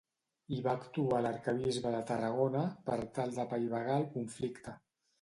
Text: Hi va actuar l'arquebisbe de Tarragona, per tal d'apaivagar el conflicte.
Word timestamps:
Hi 0.53 0.61
va 0.67 0.71
actuar 0.77 1.19
l'arquebisbe 1.25 1.93
de 1.97 2.01
Tarragona, 2.13 2.65
per 2.91 2.99
tal 3.21 3.39
d'apaivagar 3.39 4.03
el 4.03 4.11
conflicte. 4.19 4.79